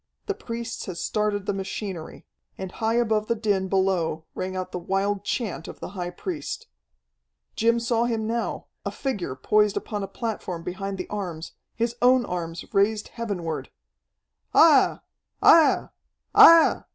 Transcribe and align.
The 0.25 0.33
priests 0.33 0.87
had 0.87 0.97
started 0.97 1.45
the 1.45 1.53
machinery. 1.53 2.25
And 2.57 2.71
high 2.71 2.95
above 2.95 3.27
the 3.27 3.35
din 3.35 3.67
below 3.67 4.25
rang 4.33 4.55
out 4.55 4.71
the 4.71 4.79
wild 4.79 5.23
chant 5.23 5.67
of 5.67 5.79
the 5.79 5.89
high 5.89 6.09
priest. 6.09 6.65
Jim 7.55 7.79
saw 7.79 8.05
him 8.05 8.25
now, 8.25 8.65
a 8.83 8.89
figure 8.89 9.35
poised 9.35 9.77
upon 9.77 10.01
a 10.01 10.07
platform 10.07 10.63
behind 10.63 10.97
the 10.97 11.07
arms, 11.11 11.51
his 11.75 11.95
own 12.01 12.25
arms 12.25 12.65
raised 12.73 13.09
heavenward. 13.09 13.69
"Aiah! 14.55 15.03
Aiah! 15.43 15.91
Aiah!" 16.33 16.85